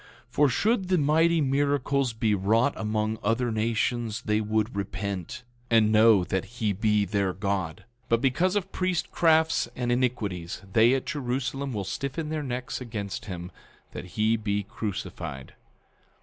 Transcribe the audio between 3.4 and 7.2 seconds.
nations they would repent, and know that he be